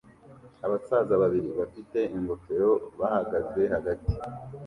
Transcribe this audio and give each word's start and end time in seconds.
Abasaza 0.65 1.13
babiri 1.21 1.49
bafite 1.59 1.99
ingofero 2.15 2.71
bahagaze 2.99 3.61
hagati 3.73 4.13